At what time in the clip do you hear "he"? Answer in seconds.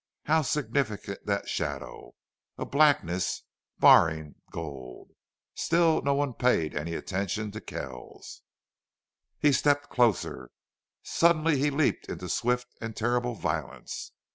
9.37-9.51, 11.59-11.69